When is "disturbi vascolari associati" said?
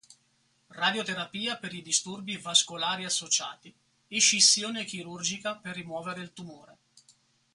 1.83-3.71